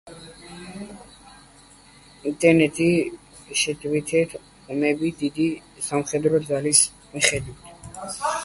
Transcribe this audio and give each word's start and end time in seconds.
ინტენსიური 2.31 3.57
შეტევითი 3.65 4.25
ომები 4.39 5.13
დიდ 5.23 5.39
სამხედრო 5.91 6.45
ძალას 6.49 6.85
მოითხოვდა. 7.13 8.39